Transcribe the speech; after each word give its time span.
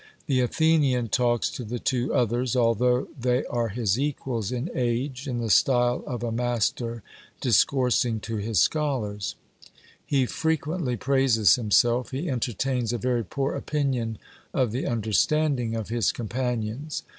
The 0.25 0.39
Athenian 0.41 1.09
talks 1.09 1.47
to 1.51 1.63
the 1.63 1.77
two 1.77 2.11
others, 2.11 2.55
although 2.55 3.07
they 3.19 3.45
are 3.45 3.67
his 3.69 3.99
equals 3.99 4.51
in 4.51 4.71
age, 4.73 5.27
in 5.27 5.37
the 5.37 5.49
style 5.51 6.03
of 6.07 6.23
a 6.23 6.31
master 6.31 7.03
discoursing 7.39 8.19
to 8.21 8.37
his 8.37 8.59
scholars; 8.59 9.35
he 10.03 10.25
frequently 10.25 10.97
praises 10.97 11.53
himself; 11.53 12.09
he 12.09 12.31
entertains 12.31 12.91
a 12.91 12.97
very 12.97 13.23
poor 13.23 13.53
opinion 13.53 14.17
of 14.55 14.71
the 14.71 14.87
understanding 14.87 15.75
of 15.75 15.89
his 15.89 16.11
companions. 16.11 17.03